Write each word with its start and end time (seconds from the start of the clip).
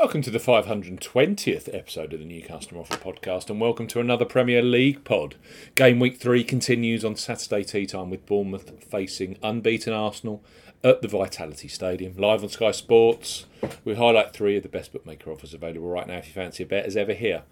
Welcome 0.00 0.22
to 0.22 0.30
the 0.30 0.38
520th 0.38 1.74
episode 1.74 2.14
of 2.14 2.20
the 2.20 2.24
New 2.24 2.42
Customer 2.42 2.80
Offer 2.80 2.96
Podcast, 2.96 3.50
and 3.50 3.60
welcome 3.60 3.86
to 3.88 4.00
another 4.00 4.24
Premier 4.24 4.62
League 4.62 5.04
pod. 5.04 5.34
Game 5.74 6.00
week 6.00 6.16
three 6.16 6.42
continues 6.42 7.04
on 7.04 7.16
Saturday 7.16 7.62
tea 7.62 7.84
time 7.84 8.08
with 8.08 8.24
Bournemouth 8.24 8.82
facing 8.82 9.36
unbeaten 9.42 9.92
Arsenal 9.92 10.42
at 10.82 11.02
the 11.02 11.08
Vitality 11.08 11.68
Stadium. 11.68 12.16
Live 12.16 12.42
on 12.42 12.48
Sky 12.48 12.70
Sports, 12.70 13.44
we 13.84 13.94
highlight 13.94 14.32
three 14.32 14.56
of 14.56 14.62
the 14.62 14.70
best 14.70 14.90
bookmaker 14.90 15.30
offers 15.30 15.52
available 15.52 15.90
right 15.90 16.06
now 16.06 16.16
if 16.16 16.28
you 16.28 16.32
fancy 16.32 16.62
a 16.62 16.66
bet 16.66 16.86
as 16.86 16.96
ever 16.96 17.12
here. 17.12 17.42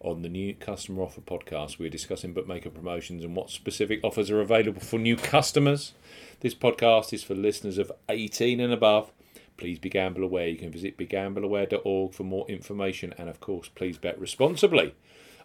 On 0.00 0.22
the 0.22 0.30
New 0.30 0.54
Customer 0.54 1.02
Offer 1.02 1.20
Podcast, 1.20 1.78
we're 1.78 1.90
discussing 1.90 2.32
bookmaker 2.32 2.70
promotions 2.70 3.22
and 3.22 3.36
what 3.36 3.50
specific 3.50 4.00
offers 4.02 4.30
are 4.30 4.40
available 4.40 4.80
for 4.80 4.98
new 4.98 5.16
customers. 5.16 5.92
This 6.40 6.54
podcast 6.54 7.12
is 7.12 7.22
for 7.22 7.34
listeners 7.34 7.76
of 7.76 7.92
18 8.08 8.60
and 8.60 8.72
above 8.72 9.12
Please 9.58 9.78
be 9.80 9.90
gamble 9.90 10.22
aware. 10.22 10.46
You 10.48 10.56
can 10.56 10.70
visit 10.70 10.96
begambleaware.org 10.96 12.14
for 12.14 12.22
more 12.22 12.48
information 12.48 13.12
and, 13.18 13.28
of 13.28 13.40
course, 13.40 13.68
please 13.68 13.98
bet 13.98 14.18
responsibly. 14.18 14.94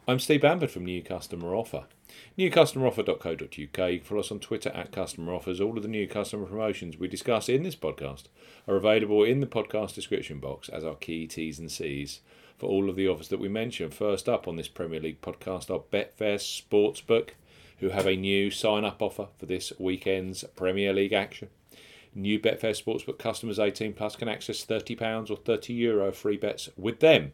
I'm 0.08 0.20
Steve 0.20 0.42
Bamford 0.42 0.70
from 0.70 0.86
New 0.86 1.02
Customer 1.02 1.56
Offer. 1.56 1.86
NewCustomeroffer.co.uk. 2.38 3.58
You 3.58 3.68
can 3.68 4.02
follow 4.02 4.20
us 4.20 4.32
on 4.32 4.40
Twitter 4.40 4.70
at 4.70 4.92
Customer 4.92 5.34
Offers. 5.34 5.60
All 5.60 5.78
of 5.78 5.82
the 5.82 5.90
new 5.90 6.08
customer 6.08 6.46
promotions 6.46 6.98
we 6.98 7.08
discuss 7.08 7.50
in 7.50 7.64
this 7.64 7.76
podcast 7.76 8.26
are 8.68 8.76
available 8.76 9.24
in 9.24 9.40
the 9.40 9.48
podcast 9.48 9.96
description 9.96 10.40
box 10.40 10.70
as 10.70 10.84
our 10.84 10.96
key 10.96 11.26
T's 11.26 11.58
and 11.58 11.72
C's 11.72 12.20
for 12.58 12.68
all 12.68 12.90
of 12.90 12.96
the 12.96 13.08
offers 13.08 13.30
that 13.30 13.40
we 13.40 13.50
mention. 13.50 13.90
First 13.90 14.30
up 14.30 14.48
on 14.48 14.58
this 14.58 14.68
Premier 14.68 15.00
League 15.00 15.22
podcast 15.22 15.72
are 15.72 15.80
Betfair 15.80 16.38
Sportsbook, 16.38 17.30
who 17.80 17.90
have 17.90 18.06
a 18.06 18.16
new 18.16 18.52
sign 18.52 18.86
up 18.86 19.02
offer 19.02 19.30
for 19.40 19.48
this 19.48 19.74
weekend's 19.80 20.44
Premier 20.56 20.94
League 20.94 21.14
action. 21.14 21.50
New 22.16 22.40
Betfair 22.40 22.72
Sportsbook 22.72 23.20
customers 23.20 23.60
18 23.60 23.94
plus 23.94 24.16
can 24.16 24.30
access 24.30 24.66
£30 24.66 25.30
or 25.30 25.38
€30 25.38 25.78
Euro 25.78 26.12
free 26.12 26.38
bets 26.38 26.70
with 26.78 27.00
them. 27.00 27.34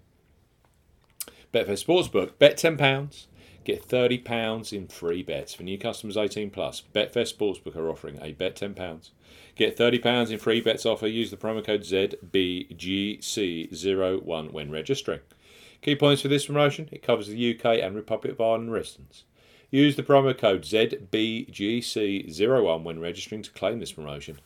Betfair 1.53 1.81
Sportsbook, 1.83 2.37
bet 2.37 2.57
£10, 2.57 3.27
get 3.63 3.87
£30 3.87 4.73
in 4.73 4.87
free 4.87 5.23
bets. 5.23 5.53
For 5.53 5.63
new 5.63 5.77
customers 5.77 6.17
18 6.17 6.49
plus, 6.51 6.83
Betfair 6.93 7.31
Sportsbook 7.31 7.75
are 7.75 7.89
offering 7.89 8.19
a 8.21 8.33
bet 8.33 8.55
£10. 8.55 9.09
Get 9.55 9.77
£30 9.77 10.31
in 10.31 10.39
free 10.39 10.61
bets 10.61 10.85
offer. 10.85 11.07
Use 11.07 11.31
the 11.31 11.37
promo 11.37 11.65
code 11.65 11.81
ZBGC01 11.81 14.51
when 14.51 14.71
registering. 14.71 15.21
Key 15.81 15.95
points 15.95 16.21
for 16.21 16.27
this 16.27 16.45
promotion 16.45 16.87
it 16.91 17.01
covers 17.01 17.27
the 17.27 17.55
UK 17.55 17.79
and 17.79 17.95
Republic 17.95 18.33
of 18.33 18.41
Ireland 18.41 18.71
residents. 18.71 19.23
Use 19.71 19.95
the 19.95 20.03
promo 20.03 20.37
code 20.37 20.61
ZBGC01 20.63 22.83
when 22.83 22.99
registering 22.99 23.41
to 23.43 23.51
claim 23.51 23.79
this 23.79 23.91
promotion. 23.91 24.39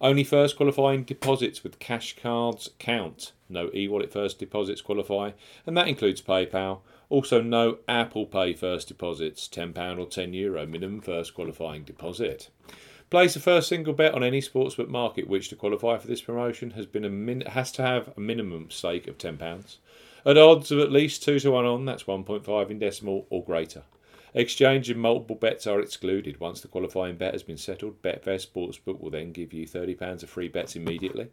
Only 0.00 0.24
first 0.24 0.56
qualifying 0.56 1.04
deposits 1.04 1.62
with 1.62 1.78
cash 1.78 2.16
cards 2.16 2.70
count. 2.78 3.32
No 3.48 3.70
e 3.74 3.88
wallet 3.88 4.12
first 4.12 4.38
deposits 4.38 4.80
qualify, 4.80 5.32
and 5.66 5.76
that 5.76 5.88
includes 5.88 6.20
PayPal. 6.20 6.80
Also, 7.08 7.40
no 7.40 7.78
Apple 7.88 8.26
Pay 8.26 8.54
first 8.54 8.88
deposits, 8.88 9.48
£10 9.48 9.98
or 9.98 10.06
€10 10.06 10.34
Euro 10.34 10.66
minimum 10.66 11.00
first 11.00 11.34
qualifying 11.34 11.84
deposit. 11.84 12.48
Place 13.08 13.36
a 13.36 13.40
first 13.40 13.68
single 13.68 13.92
bet 13.92 14.14
on 14.14 14.24
any 14.24 14.40
sportsbook 14.40 14.88
market 14.88 15.28
which 15.28 15.48
to 15.48 15.56
qualify 15.56 15.96
for 15.96 16.08
this 16.08 16.20
promotion 16.20 16.72
has 16.72 16.86
been 16.86 17.04
a 17.04 17.08
min- 17.08 17.42
has 17.42 17.70
to 17.72 17.82
have 17.82 18.12
a 18.16 18.20
minimum 18.20 18.68
stake 18.70 19.06
of 19.06 19.16
£10. 19.16 19.76
At 20.24 20.36
odds 20.36 20.72
of 20.72 20.80
at 20.80 20.90
least 20.90 21.22
2 21.22 21.38
to 21.38 21.52
1 21.52 21.64
on, 21.64 21.84
that's 21.84 22.02
1.5 22.02 22.70
in 22.70 22.80
decimal 22.80 23.26
or 23.30 23.44
greater. 23.44 23.84
Exchange 24.36 24.90
and 24.90 25.00
multiple 25.00 25.34
bets 25.34 25.66
are 25.66 25.80
excluded. 25.80 26.38
Once 26.38 26.60
the 26.60 26.68
qualifying 26.68 27.16
bet 27.16 27.32
has 27.32 27.42
been 27.42 27.56
settled, 27.56 28.02
Betfair 28.02 28.36
Sportsbook 28.36 29.00
will 29.00 29.08
then 29.08 29.32
give 29.32 29.54
you 29.54 29.66
£30 29.66 30.22
of 30.22 30.28
free 30.28 30.48
bets 30.48 30.76
immediately. 30.76 31.30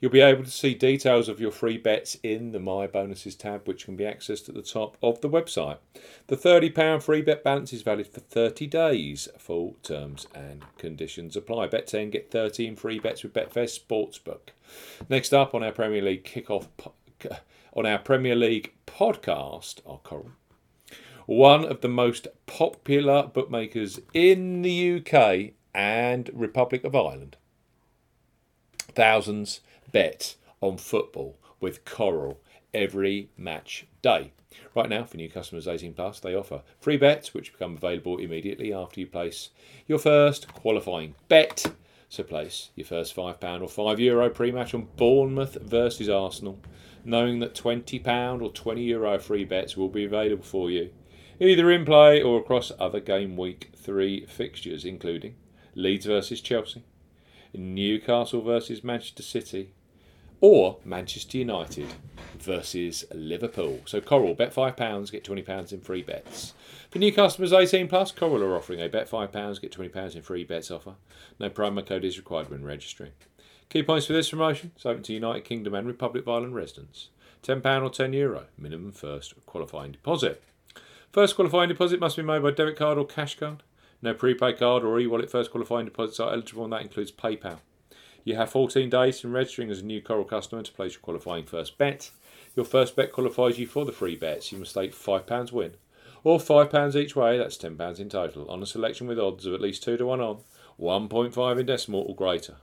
You'll 0.00 0.10
be 0.10 0.20
able 0.20 0.44
to 0.44 0.50
see 0.50 0.74
details 0.74 1.30
of 1.30 1.40
your 1.40 1.50
free 1.50 1.78
bets 1.78 2.18
in 2.22 2.52
the 2.52 2.60
My 2.60 2.86
Bonuses 2.86 3.36
tab, 3.36 3.66
which 3.66 3.86
can 3.86 3.96
be 3.96 4.04
accessed 4.04 4.50
at 4.50 4.54
the 4.54 4.60
top 4.60 4.98
of 5.02 5.22
the 5.22 5.30
website. 5.30 5.78
The 6.26 6.36
£30 6.36 7.02
free 7.02 7.22
bet 7.22 7.42
balance 7.42 7.72
is 7.72 7.80
valid 7.80 8.06
for 8.06 8.20
30 8.20 8.66
days. 8.66 9.28
Full 9.38 9.76
terms 9.82 10.26
and 10.34 10.62
conditions 10.76 11.38
apply. 11.38 11.68
Bet 11.68 11.86
10, 11.86 12.10
get 12.10 12.30
13 12.30 12.76
free 12.76 12.98
bets 12.98 13.22
with 13.22 13.32
Betfair 13.32 13.64
Sportsbook. 13.64 14.50
Next 15.08 15.32
up 15.32 15.54
on 15.54 15.62
our 15.62 15.72
Premier 15.72 16.02
League 16.02 16.24
kickoff 16.24 16.66
on 17.72 17.86
our 17.86 17.98
Premier 17.98 18.36
League 18.36 18.74
podcast 18.86 19.82
Coral 20.02 20.32
one 21.26 21.64
of 21.64 21.80
the 21.80 21.88
most 21.88 22.26
popular 22.46 23.24
bookmakers 23.24 24.00
in 24.12 24.62
the 24.62 24.96
UK 24.96 25.52
and 25.74 26.30
Republic 26.32 26.84
of 26.84 26.94
Ireland. 26.94 27.36
Thousands 28.94 29.60
bet 29.90 30.36
on 30.60 30.76
football 30.78 31.38
with 31.60 31.84
Coral 31.84 32.40
every 32.74 33.28
match 33.36 33.86
day. 34.02 34.32
Right 34.74 34.88
now, 34.88 35.04
for 35.04 35.16
new 35.16 35.30
customers 35.30 35.68
18 35.68 35.94
plus, 35.94 36.20
they 36.20 36.34
offer 36.34 36.62
free 36.80 36.96
bets 36.96 37.32
which 37.32 37.52
become 37.52 37.76
available 37.76 38.18
immediately 38.18 38.72
after 38.72 39.00
you 39.00 39.06
place 39.06 39.50
your 39.86 39.98
first 39.98 40.52
qualifying 40.52 41.14
bet. 41.28 41.72
So 42.08 42.22
place 42.22 42.70
your 42.74 42.86
first 42.86 43.16
£5 43.16 43.62
or 43.62 43.68
€5 43.68 43.98
Euro 43.98 44.28
pre-match 44.28 44.74
on 44.74 44.88
Bournemouth 44.96 45.54
versus 45.62 46.10
Arsenal, 46.10 46.58
knowing 47.04 47.38
that 47.38 47.54
£20 47.54 48.42
or 48.42 48.50
€20 48.50 48.86
Euro 48.88 49.18
free 49.18 49.44
bets 49.44 49.76
will 49.76 49.88
be 49.88 50.04
available 50.04 50.44
for 50.44 50.70
you 50.70 50.90
either 51.42 51.72
in 51.72 51.84
play 51.84 52.22
or 52.22 52.38
across 52.38 52.70
other 52.78 53.00
game 53.00 53.36
week 53.36 53.72
three 53.74 54.24
fixtures, 54.26 54.84
including 54.84 55.34
Leeds 55.74 56.06
versus 56.06 56.40
Chelsea, 56.40 56.84
Newcastle 57.52 58.42
versus 58.42 58.84
Manchester 58.84 59.24
City, 59.24 59.72
or 60.40 60.78
Manchester 60.84 61.38
United 61.38 61.88
versus 62.38 63.04
Liverpool. 63.12 63.80
So 63.86 64.00
Coral, 64.00 64.34
bet 64.34 64.54
£5, 64.54 65.10
get 65.10 65.24
£20 65.24 65.72
in 65.72 65.80
free 65.80 66.02
bets. 66.02 66.54
For 66.90 66.98
new 66.98 67.12
customers 67.12 67.52
18 67.52 67.88
plus, 67.88 68.12
Coral 68.12 68.42
are 68.42 68.56
offering 68.56 68.80
a 68.80 68.88
bet 68.88 69.10
£5, 69.10 69.60
get 69.60 69.72
£20 69.72 70.14
in 70.14 70.22
free 70.22 70.44
bets 70.44 70.70
offer. 70.70 70.94
No 71.40 71.50
promo 71.50 71.84
code 71.84 72.04
is 72.04 72.18
required 72.18 72.50
when 72.50 72.64
registering. 72.64 73.12
Key 73.68 73.82
points 73.82 74.06
for 74.06 74.12
this 74.12 74.30
promotion, 74.30 74.72
it's 74.76 74.86
open 74.86 75.02
to 75.04 75.12
United 75.12 75.44
Kingdom 75.44 75.74
and 75.74 75.86
Republic 75.86 76.22
of 76.22 76.28
Ireland 76.28 76.54
residents. 76.54 77.08
£10 77.42 77.58
or 77.82 77.90
€10 77.90 78.14
Euro, 78.14 78.44
minimum 78.56 78.92
first 78.92 79.34
qualifying 79.46 79.92
deposit. 79.92 80.42
First 81.12 81.36
qualifying 81.36 81.68
deposit 81.68 82.00
must 82.00 82.16
be 82.16 82.22
made 82.22 82.42
by 82.42 82.52
debit 82.52 82.76
card 82.76 82.96
or 82.96 83.06
cash 83.06 83.38
card. 83.38 83.62
No 84.00 84.14
prepaid 84.14 84.58
card 84.58 84.82
or 84.82 84.98
e-wallet 84.98 85.30
first 85.30 85.50
qualifying 85.50 85.84
deposits 85.84 86.18
are 86.18 86.32
eligible 86.32 86.64
and 86.64 86.72
that 86.72 86.82
includes 86.82 87.12
PayPal. 87.12 87.58
You 88.24 88.36
have 88.36 88.50
14 88.50 88.88
days 88.88 89.20
from 89.20 89.34
registering 89.34 89.70
as 89.70 89.80
a 89.80 89.84
new 89.84 90.00
Coral 90.00 90.24
customer 90.24 90.62
to 90.62 90.72
place 90.72 90.94
your 90.94 91.02
qualifying 91.02 91.44
first 91.44 91.76
bet. 91.76 92.10
Your 92.56 92.64
first 92.64 92.96
bet 92.96 93.12
qualifies 93.12 93.58
you 93.58 93.66
for 93.66 93.84
the 93.84 93.92
free 93.92 94.16
bets. 94.16 94.52
You 94.52 94.58
must 94.58 94.70
stake 94.70 94.94
£5 94.94 95.52
win 95.52 95.74
or 96.24 96.38
£5 96.38 96.94
each 96.94 97.16
way, 97.16 97.36
that's 97.36 97.58
£10 97.58 97.98
in 97.98 98.08
total, 98.08 98.48
on 98.48 98.62
a 98.62 98.66
selection 98.66 99.06
with 99.06 99.18
odds 99.18 99.44
of 99.46 99.54
at 99.54 99.60
least 99.60 99.82
2 99.82 99.96
to 99.96 100.06
1 100.06 100.20
on, 100.20 100.38
1.5 100.80 101.60
in 101.60 101.66
decimal 101.66 102.06
or 102.08 102.14
greater. 102.14 102.56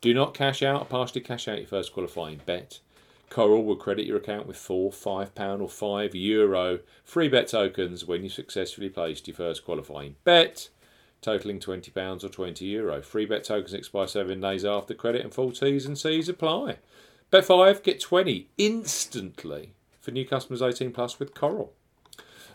Do 0.00 0.14
not 0.14 0.34
cash 0.34 0.62
out 0.62 0.82
or 0.82 0.84
partially 0.86 1.20
cash 1.20 1.48
out 1.48 1.58
your 1.58 1.66
first 1.66 1.92
qualifying 1.92 2.40
bet. 2.46 2.80
Coral 3.30 3.64
will 3.64 3.76
credit 3.76 4.06
your 4.06 4.16
account 4.16 4.46
with 4.48 4.56
four, 4.56 4.90
five 4.90 5.34
pound, 5.36 5.62
or 5.62 5.68
five 5.68 6.16
euro 6.16 6.80
free 7.04 7.28
bet 7.28 7.46
tokens 7.46 8.04
when 8.04 8.24
you 8.24 8.28
successfully 8.28 8.88
placed 8.88 9.28
your 9.28 9.36
first 9.36 9.64
qualifying 9.64 10.16
bet, 10.24 10.68
totaling 11.22 11.60
twenty 11.60 11.92
pounds 11.92 12.24
or 12.24 12.28
twenty 12.28 12.64
euro. 12.64 13.00
Free 13.00 13.26
bet 13.26 13.44
tokens 13.44 13.72
expire 13.72 14.08
seven 14.08 14.40
days 14.40 14.64
after 14.64 14.94
credit, 14.94 15.22
and 15.22 15.32
full 15.32 15.52
T's 15.52 15.86
and 15.86 15.96
C's 15.96 16.28
apply. 16.28 16.78
Bet 17.30 17.44
five, 17.44 17.84
get 17.84 18.00
twenty 18.00 18.48
instantly 18.58 19.74
for 20.00 20.10
new 20.10 20.26
customers 20.26 20.60
eighteen 20.60 20.90
plus 20.90 21.20
with 21.20 21.32
Coral. 21.32 21.72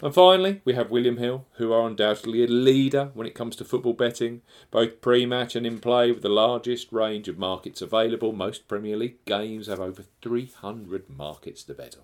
And 0.02 0.14
finally, 0.14 0.62
we 0.66 0.74
have 0.74 0.92
William 0.92 1.18
Hill, 1.18 1.46
who 1.54 1.72
are 1.72 1.88
undoubtedly 1.88 2.44
a 2.44 2.48
leader 2.48 3.12
when 3.14 3.26
it 3.26 3.36
comes 3.36 3.56
to 3.56 3.66
football 3.66 3.94
betting, 3.94 4.42
both 4.70 5.02
pre 5.02 5.26
match 5.26 5.56
and 5.56 5.66
in 5.66 5.80
play, 5.80 6.12
with 6.12 6.22
the 6.22 6.30
largest 6.30 6.92
range 6.92 7.28
of 7.28 7.38
markets 7.38 7.82
available. 7.82 8.34
Most 8.34 8.68
Premier 8.68 8.98
League 8.98 9.24
games 9.26 9.68
have 9.68 9.80
over 9.80 10.04
300 10.22 11.10
markets 11.10 11.64
to 11.64 11.74
bet 11.74 11.96
on. 11.96 12.04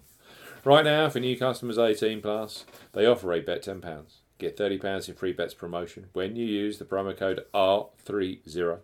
Right 0.63 0.85
now, 0.85 1.09
for 1.09 1.19
new 1.19 1.37
customers 1.37 1.77
18 1.77 2.21
plus, 2.21 2.65
they 2.93 3.05
offer 3.05 3.33
a 3.33 3.41
bet 3.41 3.63
£10. 3.63 4.03
Get 4.37 4.57
£30 4.57 5.09
in 5.09 5.15
free 5.15 5.33
bets 5.33 5.53
promotion 5.53 6.07
when 6.13 6.35
you 6.35 6.45
use 6.45 6.77
the 6.77 6.85
promo 6.85 7.17
code 7.17 7.45
R30. 7.53 8.79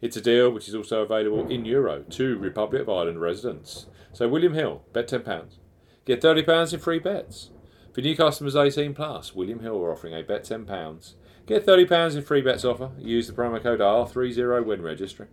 It's 0.00 0.16
a 0.16 0.20
deal 0.20 0.50
which 0.50 0.68
is 0.68 0.74
also 0.74 1.02
available 1.02 1.48
in 1.48 1.64
Euro 1.64 2.02
to 2.02 2.38
Republic 2.38 2.82
of 2.82 2.88
Ireland 2.88 3.20
residents. 3.20 3.86
So, 4.12 4.28
William 4.28 4.54
Hill, 4.54 4.82
bet 4.92 5.08
£10. 5.08 5.58
Get 6.04 6.22
£30 6.22 6.72
in 6.72 6.80
free 6.80 6.98
bets. 6.98 7.50
For 7.96 8.02
new 8.02 8.14
customers 8.14 8.54
18 8.54 8.92
plus, 8.92 9.34
William 9.34 9.60
Hill 9.60 9.82
are 9.82 9.90
offering 9.90 10.12
a 10.12 10.22
bet 10.22 10.44
£10. 10.44 11.14
Get 11.46 11.64
£30 11.64 12.14
in 12.14 12.22
free 12.22 12.42
bets 12.42 12.62
offer. 12.62 12.90
Use 12.98 13.26
the 13.26 13.32
promo 13.32 13.58
code 13.62 13.80
R30 13.80 14.66
when 14.66 14.82
registering. 14.82 15.30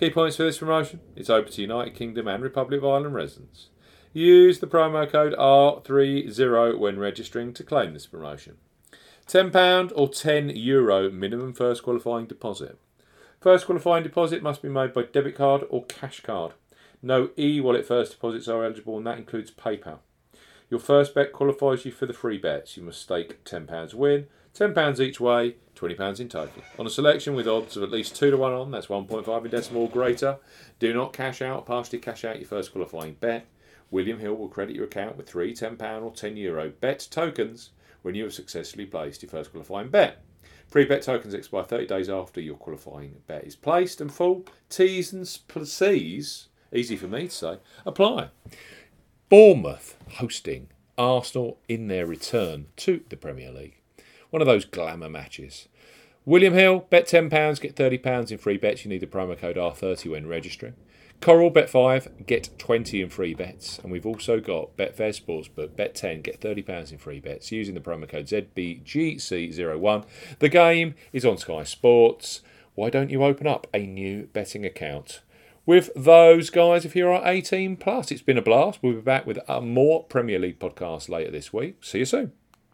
Key 0.00 0.08
points 0.08 0.36
for 0.36 0.44
this 0.44 0.56
promotion 0.56 1.00
it's 1.14 1.28
open 1.28 1.52
to 1.52 1.60
United 1.60 1.94
Kingdom 1.94 2.28
and 2.28 2.42
Republic 2.42 2.78
of 2.78 2.86
Ireland 2.86 3.14
residents. 3.14 3.68
Use 4.14 4.58
the 4.58 4.66
promo 4.66 5.06
code 5.06 5.34
R30 5.34 6.78
when 6.78 6.98
registering 6.98 7.52
to 7.52 7.62
claim 7.62 7.92
this 7.92 8.06
promotion. 8.06 8.56
£10 9.26 9.92
or 9.94 10.08
€10 10.08 10.50
Euro 10.64 11.10
minimum 11.10 11.52
first 11.52 11.82
qualifying 11.82 12.24
deposit. 12.24 12.78
First 13.38 13.66
qualifying 13.66 14.02
deposit 14.02 14.42
must 14.42 14.62
be 14.62 14.70
made 14.70 14.94
by 14.94 15.02
debit 15.02 15.36
card 15.36 15.64
or 15.68 15.84
cash 15.84 16.22
card. 16.22 16.54
No 17.02 17.28
e 17.38 17.60
wallet 17.60 17.84
first 17.84 18.12
deposits 18.12 18.48
are 18.48 18.64
eligible, 18.64 18.96
and 18.96 19.06
that 19.06 19.18
includes 19.18 19.50
PayPal. 19.50 19.98
Your 20.72 20.80
first 20.80 21.14
bet 21.14 21.34
qualifies 21.34 21.84
you 21.84 21.92
for 21.92 22.06
the 22.06 22.14
free 22.14 22.38
bets. 22.38 22.78
You 22.78 22.82
must 22.82 23.02
stake 23.02 23.44
£10 23.44 23.92
win, 23.92 24.26
£10 24.54 25.00
each 25.00 25.20
way, 25.20 25.56
£20 25.76 26.18
in 26.18 26.30
total. 26.30 26.62
On 26.78 26.86
a 26.86 26.88
selection 26.88 27.34
with 27.34 27.46
odds 27.46 27.76
of 27.76 27.82
at 27.82 27.90
least 27.90 28.16
2 28.16 28.30
to 28.30 28.38
1 28.38 28.52
on, 28.54 28.70
that's 28.70 28.86
1.5 28.86 29.44
in 29.44 29.50
decimal 29.50 29.82
or 29.82 29.90
greater. 29.90 30.38
Do 30.78 30.94
not 30.94 31.12
cash 31.12 31.42
out, 31.42 31.66
partially 31.66 31.98
cash 31.98 32.24
out 32.24 32.38
your 32.38 32.48
first 32.48 32.72
qualifying 32.72 33.18
bet. 33.20 33.44
William 33.90 34.18
Hill 34.18 34.34
will 34.34 34.48
credit 34.48 34.74
your 34.74 34.86
account 34.86 35.18
with 35.18 35.28
three 35.28 35.52
£10 35.52 35.72
or 36.02 36.10
€10 36.10 36.38
Euro 36.38 36.70
bet 36.80 37.06
tokens 37.10 37.72
when 38.00 38.14
you 38.14 38.24
have 38.24 38.32
successfully 38.32 38.86
placed 38.86 39.22
your 39.22 39.28
first 39.28 39.50
qualifying 39.50 39.90
bet. 39.90 40.22
Free 40.68 40.86
bet 40.86 41.02
tokens 41.02 41.34
expire 41.34 41.64
30 41.64 41.86
days 41.86 42.08
after 42.08 42.40
your 42.40 42.56
qualifying 42.56 43.16
bet 43.26 43.44
is 43.44 43.56
placed 43.56 44.00
and 44.00 44.10
full 44.10 44.46
T's 44.70 45.12
and 45.12 45.28
C's, 45.28 46.48
easy 46.72 46.96
for 46.96 47.08
me 47.08 47.24
to 47.28 47.30
say, 47.30 47.58
apply. 47.84 48.30
Bournemouth 49.28 49.96
hosting 50.12 50.68
Arsenal 50.98 51.58
in 51.68 51.88
their 51.88 52.06
return 52.06 52.66
to 52.76 53.02
the 53.08 53.16
Premier 53.16 53.50
League. 53.50 53.80
One 54.30 54.42
of 54.42 54.46
those 54.46 54.64
glamour 54.64 55.08
matches. 55.08 55.68
William 56.24 56.54
Hill, 56.54 56.86
bet 56.88 57.06
£10, 57.06 57.60
get 57.60 57.74
£30 57.74 58.30
in 58.30 58.38
free 58.38 58.56
bets. 58.56 58.84
You 58.84 58.88
need 58.88 59.00
the 59.00 59.06
promo 59.06 59.36
code 59.36 59.56
R30 59.56 60.10
when 60.12 60.28
registering. 60.28 60.74
Coral, 61.20 61.50
bet 61.50 61.68
5, 61.70 62.26
get 62.26 62.50
20 62.58 63.02
in 63.02 63.08
free 63.08 63.34
bets. 63.34 63.78
And 63.78 63.90
we've 63.92 64.06
also 64.06 64.40
got 64.40 64.76
Betfair 64.76 65.10
Sportsbook, 65.10 65.76
bet 65.76 65.94
10, 65.94 66.22
get 66.22 66.40
£30 66.40 66.92
in 66.92 66.98
free 66.98 67.20
bets 67.20 67.52
using 67.52 67.74
the 67.74 67.80
promo 67.80 68.08
code 68.08 68.26
ZBGC01. 68.26 70.04
The 70.38 70.48
game 70.48 70.94
is 71.12 71.24
on 71.24 71.38
Sky 71.38 71.62
Sports. 71.64 72.42
Why 72.74 72.90
don't 72.90 73.10
you 73.10 73.22
open 73.22 73.46
up 73.46 73.66
a 73.72 73.86
new 73.86 74.28
betting 74.32 74.64
account? 74.64 75.20
With 75.66 75.90
those 75.94 76.50
guys 76.50 76.84
if 76.84 76.96
you 76.96 77.08
are 77.08 77.22
18 77.24 77.76
plus. 77.76 78.10
It's 78.10 78.22
been 78.22 78.38
a 78.38 78.42
blast. 78.42 78.80
We'll 78.82 78.94
be 78.94 79.00
back 79.00 79.26
with 79.26 79.38
a 79.48 79.60
more 79.60 80.04
Premier 80.04 80.38
League 80.38 80.58
podcast 80.58 81.08
later 81.08 81.30
this 81.30 81.52
week. 81.52 81.84
See 81.84 81.98
you 82.00 82.04
soon. 82.04 82.32